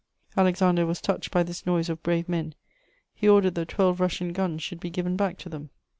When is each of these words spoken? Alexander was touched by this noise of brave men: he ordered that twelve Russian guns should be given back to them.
Alexander 0.35 0.87
was 0.87 0.99
touched 0.99 1.29
by 1.29 1.43
this 1.43 1.67
noise 1.67 1.87
of 1.87 2.01
brave 2.01 2.27
men: 2.27 2.55
he 3.13 3.29
ordered 3.29 3.53
that 3.53 3.67
twelve 3.67 3.99
Russian 3.99 4.33
guns 4.33 4.63
should 4.63 4.79
be 4.79 4.89
given 4.89 5.15
back 5.15 5.37
to 5.37 5.47
them. 5.47 5.69